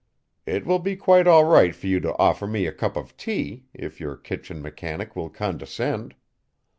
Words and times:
It 0.47 0.65
will 0.65 0.79
be 0.79 0.95
quite 0.95 1.27
all 1.27 1.43
right 1.45 1.75
for 1.75 1.85
you 1.85 1.99
to 1.99 2.17
offer 2.17 2.47
me 2.47 2.65
a 2.65 2.71
cup 2.71 2.97
of 2.97 3.15
tea, 3.17 3.65
if 3.71 3.99
your 3.99 4.17
kitchen 4.17 4.59
mechanic 4.59 5.15
will 5.15 5.29
condescend. 5.29 6.15